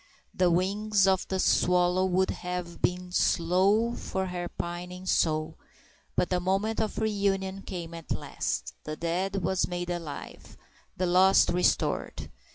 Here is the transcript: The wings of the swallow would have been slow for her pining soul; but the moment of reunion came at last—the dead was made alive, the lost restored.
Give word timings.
The 0.33 0.49
wings 0.49 1.05
of 1.05 1.27
the 1.27 1.39
swallow 1.39 2.05
would 2.07 2.31
have 2.31 2.81
been 2.81 3.11
slow 3.11 3.93
for 3.93 4.25
her 4.25 4.49
pining 4.49 5.05
soul; 5.05 5.59
but 6.15 6.31
the 6.31 6.39
moment 6.39 6.79
of 6.81 6.97
reunion 6.97 7.61
came 7.61 7.93
at 7.93 8.09
last—the 8.09 8.95
dead 8.95 9.43
was 9.43 9.67
made 9.67 9.91
alive, 9.91 10.57
the 10.97 11.05
lost 11.05 11.49
restored. 11.49 12.31